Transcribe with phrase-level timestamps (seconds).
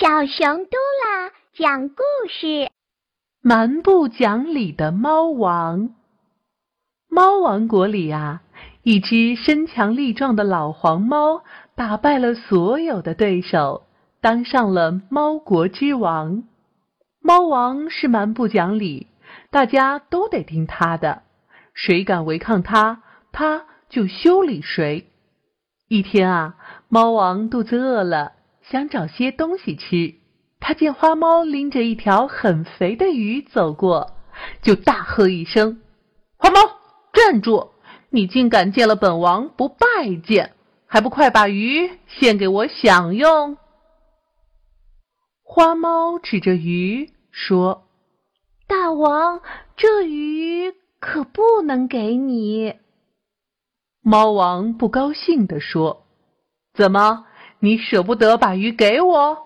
[0.00, 2.70] 小熊嘟啦讲故事：
[3.42, 5.90] 蛮不讲理的猫王。
[7.10, 8.40] 猫王国里啊，
[8.82, 11.42] 一只身强力壮的老黄猫
[11.74, 13.82] 打败了所有的对手，
[14.22, 16.44] 当上了猫国之王。
[17.20, 19.06] 猫王是蛮不讲理，
[19.50, 21.24] 大家都得听他的，
[21.74, 25.06] 谁敢违抗他，他就修理谁。
[25.88, 26.56] 一天啊，
[26.88, 28.32] 猫王肚子饿了。
[28.70, 30.14] 想找些东西吃，
[30.60, 34.12] 他见花猫拎着一条很肥的鱼走过，
[34.62, 35.82] 就大喝一声
[36.38, 36.60] ：“花猫，
[37.12, 37.72] 站住！
[38.10, 40.54] 你竟敢见了本王不拜见，
[40.86, 43.56] 还不快把鱼献给我享用！”
[45.42, 47.88] 花猫指着鱼说
[48.68, 49.42] ：“大王，
[49.76, 52.76] 这鱼可不能给你。”
[54.00, 56.06] 猫王不高兴地说
[56.72, 57.26] ：“怎么？”
[57.62, 59.38] 你舍不得把鱼给我？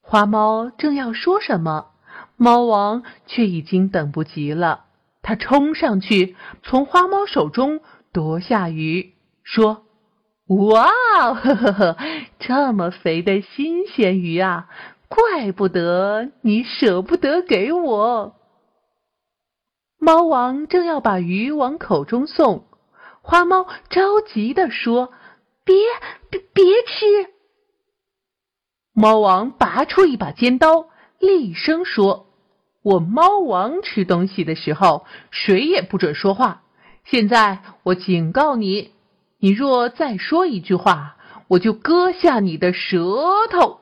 [0.00, 1.90] 花猫正要说什么，
[2.38, 4.86] 猫王却已经等不及了。
[5.20, 7.80] 他冲上去，从花猫手中
[8.14, 9.12] 夺下鱼，
[9.44, 9.82] 说
[10.48, 11.96] ：“哇，呵呵呵，
[12.38, 14.70] 这么肥的新鲜鱼啊！
[15.08, 18.36] 怪不得你舍不得给我。”
[20.00, 22.64] 猫王正要把鱼往口中送，
[23.20, 25.12] 花猫着急地说。
[25.68, 25.76] 别
[26.30, 27.30] 别别吃！
[28.94, 30.88] 猫王拔出一把尖刀，
[31.18, 32.26] 厉声说
[32.82, 36.62] ：“我猫王吃东西的时候，谁也不准说话。
[37.04, 38.92] 现在我警告你，
[39.38, 43.80] 你若再说一句话，我就割下你的舌头。”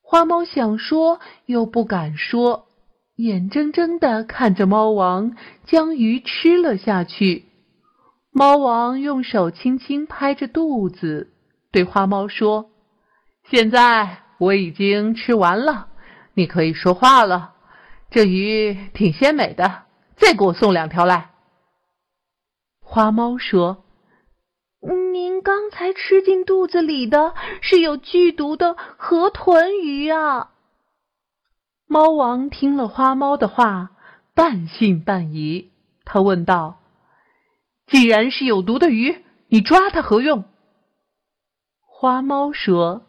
[0.00, 2.66] 花猫想说又不敢说，
[3.16, 7.49] 眼睁睁的看着猫王将鱼吃了下去。
[8.32, 11.32] 猫王用手轻轻拍着肚子，
[11.72, 12.70] 对花猫说
[13.50, 15.88] ：“现在我已经吃完了，
[16.34, 17.54] 你可以说话了。
[18.08, 19.82] 这鱼挺鲜美的，
[20.16, 21.30] 再给我送两条来。”
[22.80, 23.84] 花猫说
[25.12, 30.52] ：“您刚才吃进肚子里的是有剧毒的河豚鱼啊！”
[31.86, 33.90] 猫王听了花猫的话，
[34.34, 35.72] 半信半疑，
[36.04, 36.76] 他问道。
[38.00, 40.44] 既然是有毒的鱼，你抓它何用？
[41.86, 43.02] 花猫说：“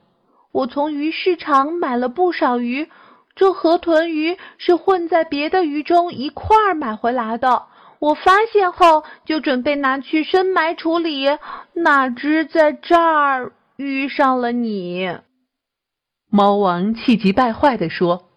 [0.51, 2.89] 我从鱼市场买了不少鱼，
[3.33, 7.67] 这河豚鱼是混在别的鱼中一块儿买回来的。
[7.99, 11.25] 我发现后就准备拿去深埋处理，
[11.71, 15.19] 哪知在这儿遇上了你。”
[16.29, 18.27] 猫王气急败坏地说：“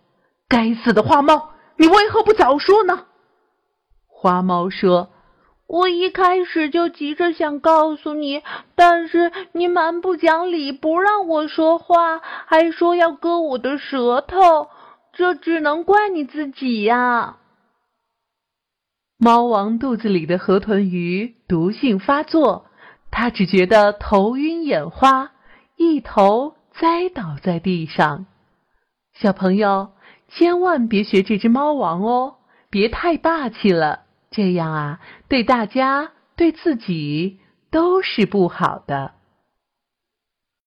[0.47, 3.07] 该死的花猫，你为何不早说呢？”
[4.07, 5.11] 花猫说。
[5.75, 8.45] 我一开始就急着想告诉你，
[8.77, 14.69] 但是你蛮不讲理，不让我说话，还说要割我的舌头，
[15.13, 17.39] 这只能怪你自己呀。
[19.19, 22.67] 猫王肚子里的河豚鱼毒性发作，
[23.11, 25.33] 他只觉得头晕眼花，
[25.77, 28.27] 一头栽倒在地上。
[29.13, 29.91] 小朋友
[30.29, 32.37] 千万别学这只猫王哦，
[32.71, 34.04] 别太霸气了。
[34.35, 37.39] 这样啊，对大家、对自己
[37.71, 39.13] 都是不好的。